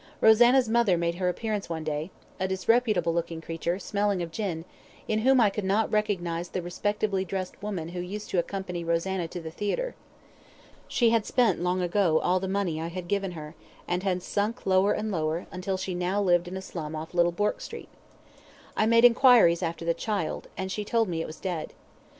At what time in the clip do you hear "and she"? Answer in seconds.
20.57-20.83